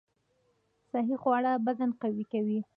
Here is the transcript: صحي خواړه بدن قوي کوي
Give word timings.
صحي 0.91 1.15
خواړه 1.21 1.51
بدن 1.65 1.89
قوي 2.01 2.25
کوي 2.31 2.59